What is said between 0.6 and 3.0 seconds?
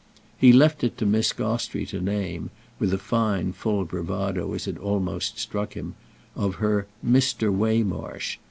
it to Miss Gostrey to name, with the